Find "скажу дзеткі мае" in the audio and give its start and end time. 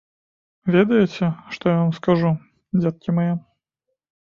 1.99-3.31